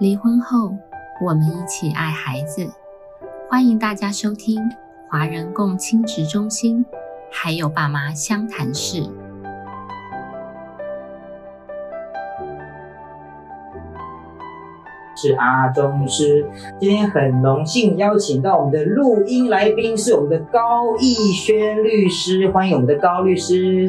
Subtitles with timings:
[0.00, 0.76] 离婚后，
[1.24, 2.68] 我们一起爱孩子。
[3.48, 4.58] 欢迎大家收听
[5.08, 6.84] 华人共亲职中心，
[7.30, 9.04] 还有爸妈相谈室。
[15.16, 16.44] 是阿中师，
[16.80, 23.88] 今天很荣幸邀请到我们的录音来宾是我们的高逸轩律师，欢迎我们的高律师。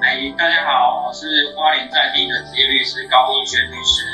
[0.00, 4.07] 哎，大家好，我是花莲在地的职业律师高逸轩律师。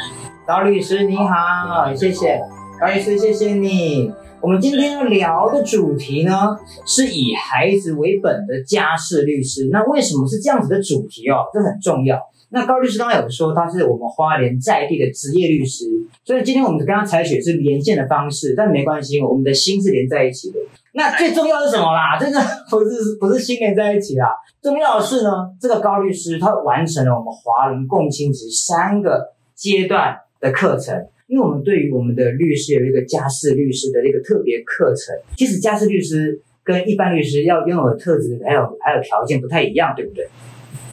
[0.47, 2.39] 高律师你好，谢谢
[2.79, 4.13] 高律师，谢谢你。
[4.43, 9.71] 我们今天要聊的主题呢，是以孩子为本的家事律师。
[9.73, 11.47] 那为什么是这样子的主题哦？
[11.51, 12.21] 这很重要。
[12.51, 15.87] 那高律师刚刚有说他是我们花莲在地的职业律师，
[16.25, 20.59] 所以今天我们跟他采取是连线的方式，但没关系，我们的心是连在一起的。
[20.93, 22.19] 那最重要是什么啦？
[22.21, 24.29] 这个不是不是心连在一起啦，
[24.61, 30.15] 重要的是呢，这个高律师他完成了我们华人共青值三个阶段。
[30.45, 30.93] 的课程，
[31.27, 35.17] 因为我们对于我们的律师有一个家事律师的一个特别课程。
[35.39, 40.29] 其实家事律师跟一般律师要拥有的特质还有还有条件不太一样，对不对？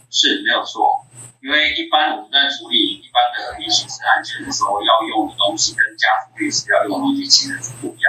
[0.10, 1.04] 是没有错，
[1.44, 8.08] 因为一般我们在处理一般的民刑事案件的时候，要用的东西跟家事律师要用的东西其实是不一样。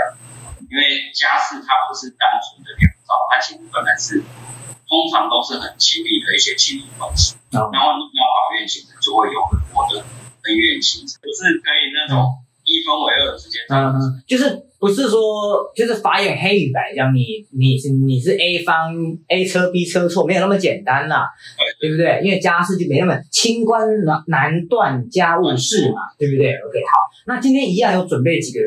[0.71, 4.23] 因为家事它不是单纯的两造，它其实本来是
[4.87, 10.07] 通常都是很亲密的一些亲密关系，然后你要法院其实就会有很多的。
[10.45, 12.27] 恩怨情仇不是可以那种
[12.65, 18.95] 一分为二直接嗯，就是不是说就是法眼黑与白这样，你你是你是 A 方
[19.29, 21.29] A 车 B 车错，没有那么简单啦，
[21.81, 22.21] 对不对？
[22.25, 28.61] 因为家事就没那么清官难难断家务事嘛，对不对？OK，好，那今天一样有准备几个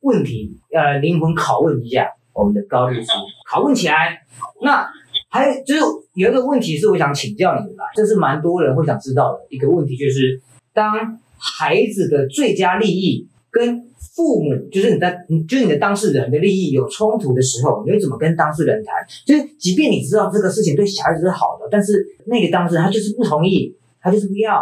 [0.00, 3.08] 问题，呃，灵魂拷问一下我们的高律师，
[3.50, 4.20] 拷问起来。
[4.62, 4.88] 那
[5.30, 5.80] 还有就是
[6.14, 10.40] 有一个问题是我想请教你的，这是蛮多人会想知道的一个问题，就是。
[10.72, 15.10] 当孩子的最佳利益跟父母，就是你的，
[15.48, 18.94] 就是你的当事人的利益有冲突的时候，你会怎么跟当事人谈？
[19.24, 24.60] 就是即便你知道这个事情对小孩子是好的，但是那个当事人他就是不同意，他就是不要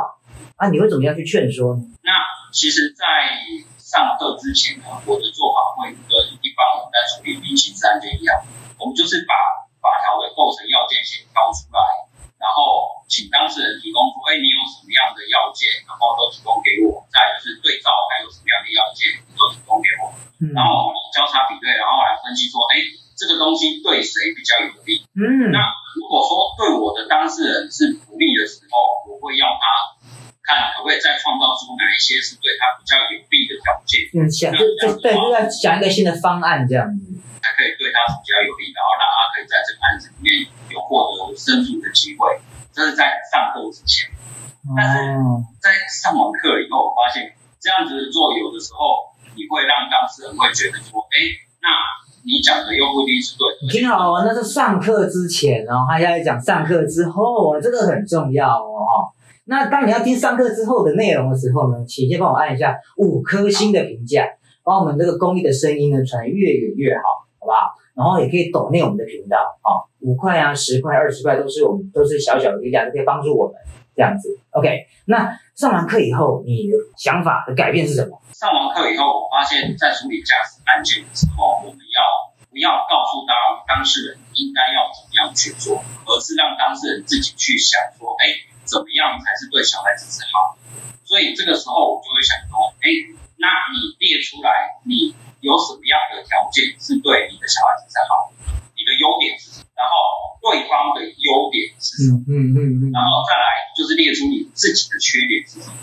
[0.57, 1.83] 啊，你会怎么样去劝说呢？
[2.03, 2.13] 那
[2.53, 3.05] 其实，在
[3.79, 8.39] 上课之前呢，我的做法会跟一般我们在处理民刑事案件一样，
[8.79, 9.35] 我们就是把
[9.83, 12.10] 法条的构成要件先挑出来。
[12.41, 17.05] 然后请当事人提供说，哎，你有什么样的要件，然后都提供给我。
[17.13, 20.09] 再就是对照还有什么样的要件，都提供给我。
[20.57, 22.81] 然后我们交叉比对，然后来分析说，哎，
[23.13, 25.05] 这个东西对谁比较有利？
[25.13, 25.53] 嗯。
[25.53, 25.61] 那
[26.01, 30.01] 如果说对我的当事人是不利的时候，我会要他
[30.41, 34.01] 看可不可以再创造出哪一些是对他比较有利的条件。
[34.17, 37.21] 嗯，想就就对，就要想一个新的方案这样子。
[37.41, 38.90] 才可以对他比较有利，然后让
[39.21, 42.41] 他可以在这个案子里面有获得申诉的机会。
[42.73, 44.09] 这是在上课之前，
[44.73, 45.13] 但是
[45.61, 47.29] 在上完课以后，我发现
[47.61, 51.19] 这样子做有的时候，你会让当事人会觉得说，哎，
[51.61, 51.69] 那
[52.23, 53.45] 你讲的又不一定是对。
[53.69, 59.11] 听好哦，那是上课之前哦，他现在讲上课之后哦，这个很重要哦。
[59.45, 64.25] 那当你要听上课之后的内容的时候呢，请先帮我按一下五颗星的评价，
[64.63, 67.03] 把我们这个公益的声音呢传越远越好。
[67.41, 67.75] 好不好？
[68.01, 73.61] 然后也可以抖内我们的频道啊，五块啊、十块、二十块都是我们都是小小的力量，都可以帮助我们
[73.95, 74.41] 这样子。
[74.57, 78.17] OK，那上完课以后，你的想法的改变是什么？
[78.33, 82.01] 上完课以后，我发现，在处理驾驶案件的时候，我们要
[82.49, 83.37] 不要告诉当
[83.69, 88.33] 当事人应该要怎么样去做，而是让当事人自己去想说，哎，
[88.65, 90.57] 怎么样才是对小孩子是好？
[91.05, 92.89] 所以这个时候，我就会想说，哎，
[93.37, 95.13] 那你列出来，你。
[95.41, 98.33] 有什么样的条件是对你的小孩子是好？
[98.77, 99.69] 你的优点是什么？
[99.77, 99.93] 然后
[100.41, 102.21] 对方的优点是什么？
[102.29, 102.93] 嗯嗯嗯。
[102.93, 103.45] 然后再来
[103.77, 105.77] 就是列出你自己的缺点是什么？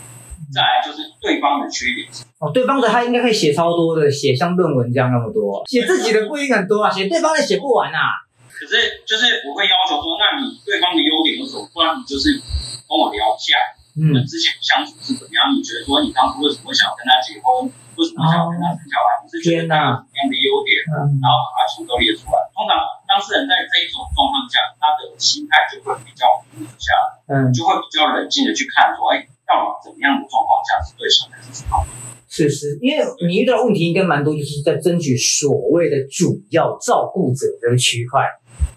[0.50, 2.48] 再来就是对方的缺点是什么？
[2.48, 8.24] 哦，对方的他应该可以写超多的，写像论文这样那么多，写自己的不一定很多啊，写对方的写不完啊。
[8.48, 11.68] 可是就是我会要求说，那你对方的优点有什么？
[11.72, 13.54] 不然你就是跟我聊一下，
[13.98, 15.50] 嗯，之前相处是怎么样？
[15.50, 17.66] 你觉得说你当初为什么会想要跟他结婚？
[17.98, 19.18] 为什么想要跟他生小孩？
[19.20, 20.70] 你是觉得他有什么样的优点，
[21.18, 22.38] 然后把它全都列出来。
[22.54, 22.78] 通常
[23.10, 31.82] 当事人在这一种状况下，他的心态就会比较平和下来，嗯，就会比较冷静的去看说，哎，到底怎么样的状况下是对小孩子好？
[32.30, 38.22] 是是，因为你遇到问题应该蛮多，就是在争取所谓的主要照顾者这个区块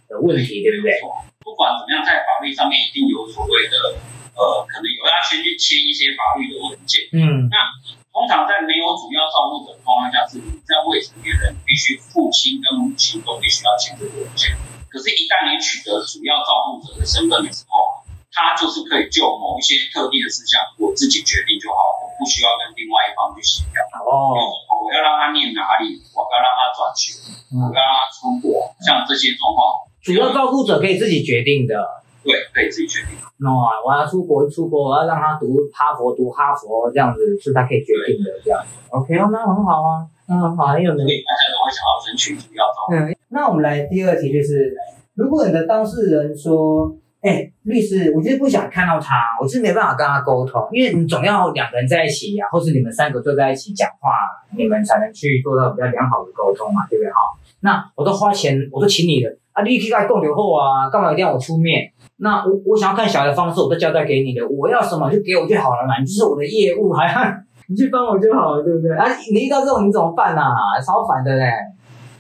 [0.10, 0.98] 的问题，对不对？
[1.44, 4.00] 不管怎么样，在法律上面一定有所谓的，
[4.42, 7.70] 呃，可能有要先去签一些法律的文件，嗯，那。
[8.12, 14.52] 通常在没有主要照顾者的状况下，是你在未成年人必须父亲跟母亲都必须要签这个文件。
[14.92, 23.82] 可是，一旦你取得主要照顾者的身份的时候，他就是可以就某一些特定的事项，我自己决定就好，我不不需要跟另外一方去协调。
[24.06, 24.38] 哦，
[24.70, 27.18] 我要让他念哪里，我要让他转学，
[27.50, 31.82] 我要让他出国，像这些状况，主要照顾者可以自己决定的。
[32.24, 33.18] 对，可以自己决定。
[33.38, 38.68] no 啊，我要出国出国，我要让他读哈佛，读哈佛这样子是他可以决定的这样子。
[38.90, 41.24] OK 哦，那很好啊，那很好，很有能力。
[41.26, 42.64] 大家都会想要争取主要。
[42.94, 44.76] 嗯，那我们来第二题就是，
[45.16, 54.12] 如果你的当事人说，哎、律师，我就是不想看到他，我就是没办法跟他沟通，因为你总要两个人在一起呀、或是你们三个坐在一起讲话，
[54.56, 57.12] 你们才能去做到比较良好的沟通嘛，对不对？
[57.12, 57.18] 哈，
[57.62, 61.91] 那我都花钱，我都请你了啊，你可以来共留后啊，干嘛一定要我出面？
[62.22, 67.18] 那我我想要看小孩的方式，我都交代给你的，我要什么就给我就好了嘛，你就是我的业务，还要
[67.66, 68.94] 你去帮我就好了，对不对？
[68.94, 70.78] 啊，你遇到这种你怎么办啊？
[70.86, 71.50] 超烦的嘞。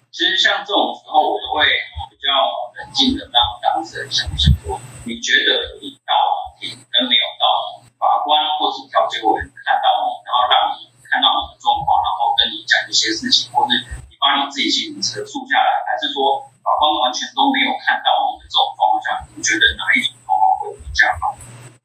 [0.10, 1.70] 其实像这种时候，我都会
[2.10, 2.34] 比较
[2.82, 4.76] 冷静的让当事人想一想说，
[5.06, 6.12] 你觉得你到
[6.58, 7.46] 底跟没有到
[7.80, 13.78] 底，法官或是调解委员看到你，然后让你看到你的状况，然后跟你讲一些事情，或是
[14.10, 21.34] 你把你自己心情陈述下来，还是说法官完全都没有看到你的这种状况下，你觉得哪一种状况会比较好？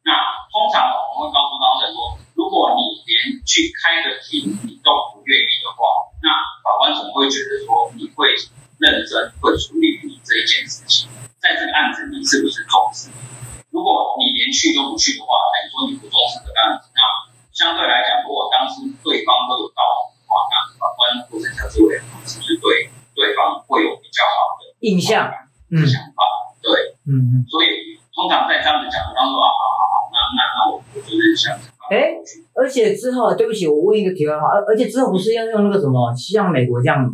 [0.07, 0.13] 那
[0.53, 6.31] 通常我们会告诉当事人说，如果你连去开个庭你都不愿意的话，那
[6.63, 8.31] 法官总会觉得说你会
[8.79, 11.11] 认真会处理你这一件事情，
[11.43, 13.11] 在这个案子你是不是重视？
[13.75, 17.03] 如果你连去都不去的话，等于说你不重视这个案子，那
[17.51, 25.01] 相对来讲，如果当时对方都有道理的话，那法官或者调解委员是不是对对方会有比较好的印
[25.83, 26.21] 想法？
[26.63, 26.71] 对，
[27.11, 27.33] 嗯嗯。
[27.49, 31.55] 所以通常在这样子讲，当中啊，好好好，那那那我我就是想，
[31.91, 32.15] 哎
[32.55, 37.05] 而且之后，对不起，我问一个题外话，而而且之后不是要用那个什么，像美国这样，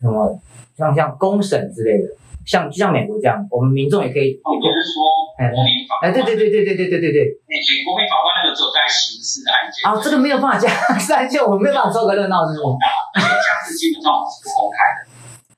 [0.00, 0.38] 什么
[0.76, 2.08] 像像公审之类的，
[2.46, 5.04] 像就像美国这样，我们民众也可以，哦，就是说
[5.36, 12.64] 国民法哎，官，对对对对对对对对对对，哎，哎国民法官那个只有在刑事案件，啊，这个没有办法加三就我没有办法凑个热闹，是不是？
[13.14, 15.10] 而且家事基本上我们是不公开的。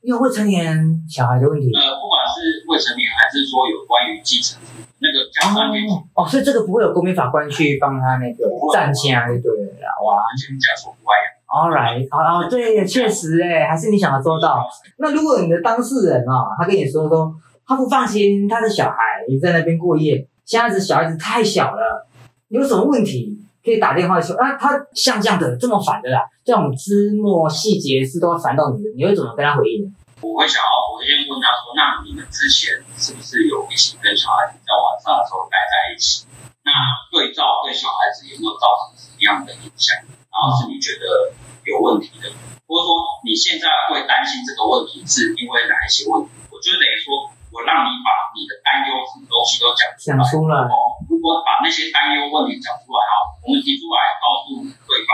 [0.02, 0.74] 因为未成年
[1.08, 1.70] 小孩的问题。
[1.70, 4.56] 呃，不管是未成年还是说有关于继承
[4.98, 5.84] 那个家事案件，
[6.14, 11.28] 哦，所以这个不会有国民法官去帮他那个站掐就对了啦，哇完全家属不外扬。
[11.52, 14.64] ，All right，哦哦，对，确实哎，还是你想的做到。
[14.98, 17.34] 那如果你的当事人啊，他跟你说说，
[17.66, 18.96] 他不放心他的小孩
[19.40, 22.06] 在那边过夜，现在子小孩子太小了，
[22.48, 29.92] 有什么问题可以打电话说，啊，他像这样的这么烦的啦，这种枝末细节是都要烦到你的，你会怎么跟他回应？
[30.20, 36.28] 我会想要，我就先问他说，那你们之前是不是有一起跟小孩子在晚上的时候待在一起？
[36.60, 36.70] 那
[37.10, 39.96] 对照对小孩子有没有造成什么样的影响？
[40.28, 41.32] 然后是你觉得
[41.64, 42.28] 有问题的，
[42.68, 42.92] 或者说
[43.24, 46.30] 你现在会担心这个问题是因为哪一些问题？
[46.52, 50.08] 我就等于说我让你把你的担忧什么东西都讲出来。
[50.08, 50.76] 讲出来，哦，
[51.10, 55.10] 如果把那些担忧问题讲出来，好，我们提出来告诉对方，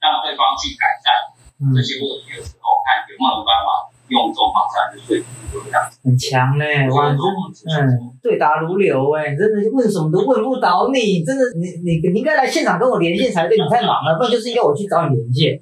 [0.00, 1.10] 让对方去改善
[1.58, 5.80] 嗯这，些问题的时候，看有没有办法用这种方式来去说服对方。
[6.02, 15.58] 很强嘞，哇，真嗯，对答如流哎，真的问什么都问不倒你，真的，你你你应该来现场跟我连线才对，你太忙了，不然就是应该我去找你连线。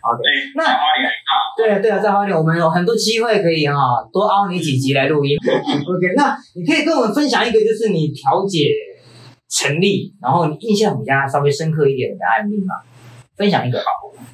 [0.00, 0.20] 好的，
[0.56, 3.74] 那那花莲很大，对啊对啊，在花莲我们有很多机会可以哈、
[4.12, 5.36] 多凹你几集来录音。
[5.42, 8.68] OK，那你可以跟我们分享一个就是你调解
[9.48, 12.74] 成立，然后你印象比较稍微深刻一点的案例吗，
[13.36, 13.82] 分享一个。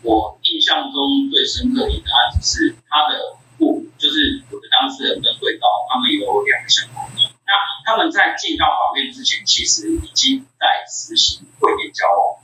[0.03, 3.19] 我印象中最深刻的一个案子是他的
[3.59, 7.29] 父，就是我的当事人跟对告，他们有两个小朋友。
[7.45, 7.53] 那
[7.85, 12.38] 他们在进到法院之前，其实已经在实行会面交往，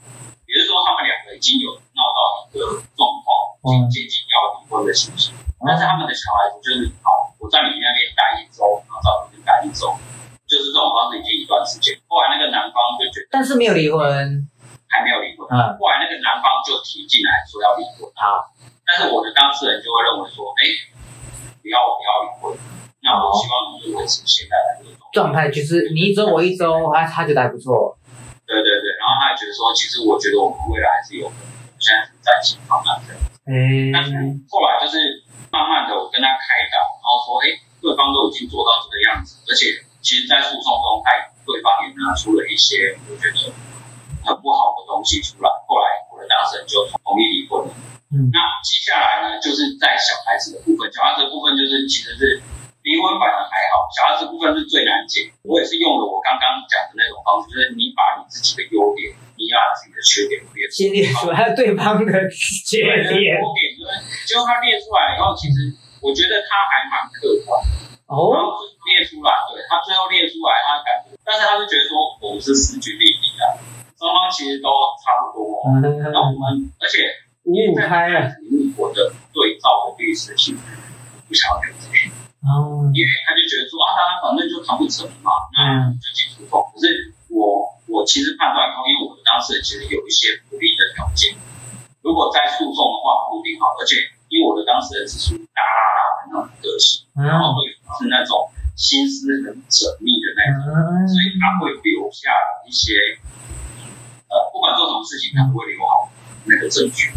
[0.45, 3.29] 也就是说，他们两个已经有闹到一个状况，
[3.63, 5.33] 已经接近要离婚的情形。
[5.65, 7.09] 但是他们的小孩子就是好，
[7.41, 9.97] 我在你那边待一周，然后在我这边待一周，
[10.45, 11.97] 就是这种方式已经一段时间。
[12.05, 14.01] 后来那个男方就觉得但是没有离婚，
[14.93, 18.05] 还没有离婚，嗯，后来那个男方就提进来说要离婚。
[18.13, 18.53] 好，
[18.85, 20.65] 但是我的当事人就会认为说，哎，
[21.65, 22.53] 不要不要离婚，
[23.01, 25.49] 那我希望你就维持现在的这个状态。
[25.49, 27.97] 就是你一周我一周，他他觉得还不错。
[28.45, 31.33] 对对对，然后他也觉得说，其实我觉得我们未来还是有
[31.81, 33.19] 现在是暂行方案这样。
[33.49, 34.13] 哎，但是
[34.53, 39.73] 后来就是慢慢的我跟他开导，然后说，哎，对方都已经做到这个样子，而且
[40.05, 41.17] 其实在诉讼中，他
[41.49, 43.49] 对方也拿出了一些我觉得
[44.21, 45.49] 很不好的东西出来。
[45.65, 47.73] 后来我的当事人就同意离婚了。
[48.13, 50.74] 嗯那接下来呢，就是在小孩子的部分，小孩子的部分
[51.75, 52.39] 就是其实是
[52.87, 55.27] 离婚反而还好，小孩子部分是最难解。
[55.43, 62.87] 我也是用了我刚刚讲的那种方式，就是你把你自己的优点，你要把自己的缺点列出先列出来对方的缺。
[62.87, 63.91] 点优点就是，
[64.31, 67.59] 结果他列出来以后，其实我觉得他还蛮客观
[68.07, 68.31] 哦。
[68.31, 73.43] 然哦，后最后列出来，对他最后列出来，他感觉，但是他就觉得说我们是势均力敌的，
[73.99, 74.71] 双方其实都
[75.03, 75.67] 差不多。
[75.83, 77.11] 那我们而且
[77.49, 78.29] 五五开啊，
[78.77, 80.61] 我的对照的律师其实
[81.35, 82.07] 不想要给这边，
[82.47, 86.63] 哦，因为他就觉得说啊，他反正就谈不成嘛，那就进诉讼。
[86.71, 91.35] 可是我我其实判断后，因为我的当事人其实有一些不利的条件，
[92.07, 93.99] 如果在诉讼的话不一定好，而且
[94.31, 97.67] 因为我的当事人是属于大拉拉的那种个性，然后会
[97.99, 98.47] 是那种。
[98.75, 102.35] 心思很缜密的那种，所以他会留下
[102.67, 102.91] 一些，
[104.27, 106.11] 呃，不管做什么事情，他都会留好
[106.43, 107.13] 那个证据。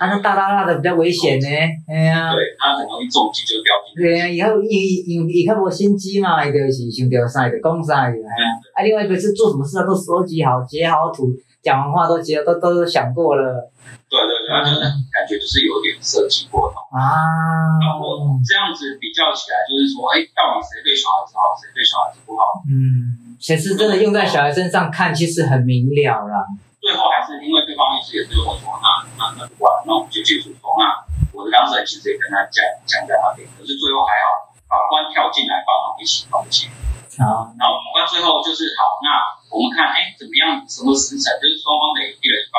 [0.00, 1.46] 那我的当事人，他那大大大的比较危险呢，
[1.86, 4.00] 哎呀，对他很容易中计就掉进去。
[4.00, 11.28] 对啊，以后以以以后我心机嘛，伊就是想着啥的讲啥的，啊，另外一个是做什么事啊都收集好、截好图，
[11.62, 13.70] 讲完话都截都都想过了。
[14.08, 14.80] 对对对，就是
[15.12, 17.78] 感觉就是有点设计过头啊。
[17.78, 22.42] 然后这样子比较起来，就是说，哎，到底谁对小孩子好，谁对小孩子不好？
[22.66, 26.42] 嗯，其实真的用在小孩身上看，其实很明了啦。
[26.80, 28.88] 最后还是因为对方律师也是我说，那
[29.20, 30.96] 那那不管，那我们就继续说，那
[31.36, 36.72] 我的当事人其实也跟他讲讲在那边，可是最后还好，法官跳进来帮忙一起道歉。
[37.20, 39.20] 好，然后法官最后就是好，那
[39.52, 40.64] 我们看，哎，怎么样？
[40.64, 41.28] 什么时辰？
[41.36, 42.58] 就是双方的一人一半。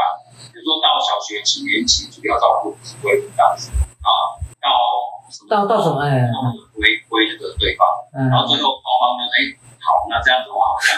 [0.53, 3.71] 比如说到小学几年级主要照顾归这样子
[4.05, 4.09] 啊，
[4.61, 4.69] 到
[5.49, 6.29] 到到什么哎，
[6.75, 7.87] 归归这个对方，
[8.29, 9.49] 然后最后双方就哎
[9.79, 10.93] 好，那这样子的话好像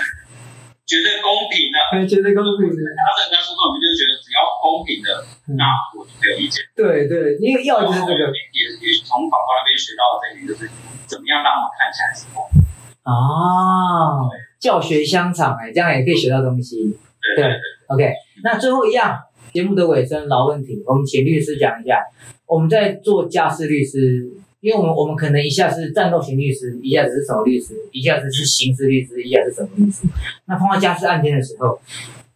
[0.85, 2.79] 绝对公平的，绝对公平的。
[2.79, 5.09] 他在跟诉讼我们就觉得只要公平的，
[5.55, 5.63] 那
[5.95, 6.63] 我就没有意见。
[6.75, 8.21] 对对，因为要就是这个，
[8.51, 10.67] 也也从法官那边学到的这一点就是
[11.07, 12.61] 怎么样让我们看起来是公平。
[13.03, 14.27] 啊，
[14.59, 16.97] 教学相长哎，这样也可以学到东西。
[17.35, 17.51] 对对
[17.87, 18.13] ，OK，
[18.43, 19.19] 那最后一样。
[19.53, 22.03] 节目的尾声，老问题，我们请律师讲一下。
[22.47, 24.27] 我们在做家事律师，
[24.63, 30.07] 因为我们我们可能一下是战斗型律师，一下子是什么律师，一下子是刑事律师，一下是什么律师。
[30.45, 31.81] 那碰到家事案件的时候，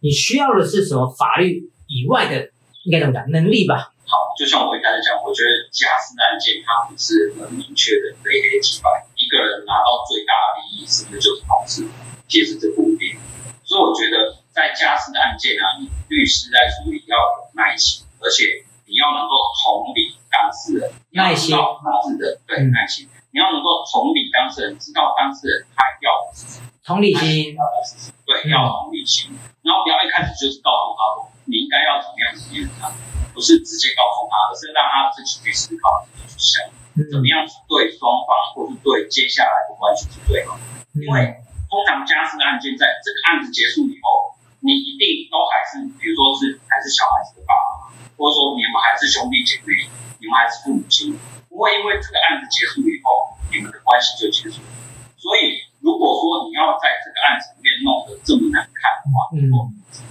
[0.00, 2.50] 你需要的是什么法律以外的，
[2.84, 3.24] 应该怎么讲？
[3.30, 3.94] 能力吧。
[4.04, 11.88] 好，就像我一开始讲，我觉得家事案件它不是很明确的非黑即白，一个人拿到最大的利益是不是就是好事？
[12.28, 13.16] 其实这不一定。
[13.64, 14.36] 所以我觉得。
[14.58, 18.42] 在家事的案件啊，你律师在处理要有耐心，而且
[18.90, 21.54] 你要能够同理当事人，耐心，
[21.88, 27.56] 当事人对耐心，你要能够同理当事人，知道当事人他要的是什么，同理心，
[28.28, 29.32] 对，要同理心，
[29.64, 32.92] 然后不要一开始就是告诉他说你应该要怎么样怎么样，
[33.32, 36.60] 不是直接告诉他，而是让他自己去思考，自己去想，
[37.08, 40.62] 怎么样对双方或是对接下来的关系是最好的，
[41.00, 41.40] 因为
[41.72, 44.36] 通常家事案件在这个案子结束以后。
[44.60, 47.67] 你一定都还是，比如说是还是小孩子的爸爸，
[48.18, 49.86] 或者说你们还是兄弟姐妹，
[50.18, 51.14] 你们还是父母亲，
[51.46, 54.58] 不会因为这个案子结束以后，你们的关系就结束。
[55.14, 59.46] 所以，如果说你要在这个案子里面弄得这么难看的话，嗯，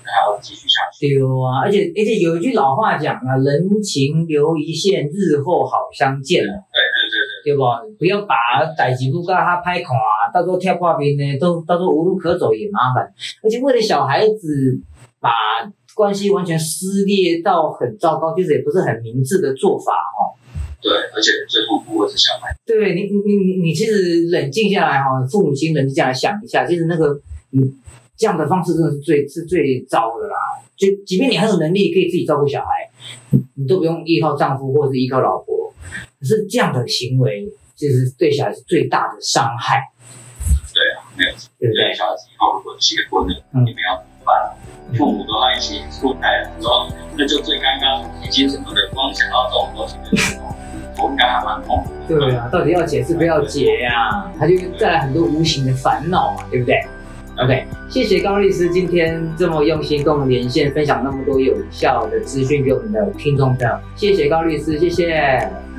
[0.08, 1.04] 还要继续下去。
[1.04, 6.52] 对啊，而且而且有一句老话讲啊，人情留一线，日后好相见了。
[6.72, 7.64] 对对对对，对不？
[8.00, 8.36] 不要把
[8.76, 9.92] 代志不告他拍看。
[10.34, 13.12] 到时候跳挂边呢，都到时候无路可走也麻烦，
[13.42, 14.78] 而且为了小孩子
[15.22, 15.32] 把
[15.98, 20.38] 关系完全撕裂到很糟糕，其实也不是很明智的做法哦。
[20.80, 22.56] 对，而且最后不过是小孩。
[22.64, 27.20] 对你，你，你，你其实冷静下来哈，父母亲冷静下来想一下，其实那个
[27.52, 27.74] 嗯
[28.16, 30.36] 这样的方式真的是最是最糟的啦。
[30.78, 32.68] 就即便你很有能力可以自己照顾小孩，
[33.56, 35.74] 你都不用依靠丈夫或者是依靠老婆，
[36.20, 39.82] 可是这样的行为其实对小孩是最大的伤害。
[40.72, 41.92] 对啊，没有对不对？
[41.92, 43.34] 小孩子以后如果结婚了，
[43.66, 43.98] 你们要
[44.98, 51.84] 父母都在一起出台了，说那就最尴尬，已经什么的，光想到这种东西就我应该还蛮痛。
[52.08, 54.26] 对啊，到底要解是不要解呀？
[54.40, 56.82] 他就带来很多无形的烦恼嘛，对不对
[57.38, 63.78] ？OK，谢谢高律师今天这么用心跟我们连线，分享那么多有效的资讯给我们的听众朋友。
[63.96, 65.14] 谢谢高律师，谢谢。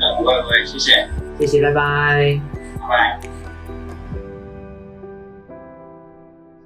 [0.00, 1.09] 呃，不会不会，谢谢，
[1.40, 2.40] 谢谢，拜拜，
[2.81, 3.38] 拜拜。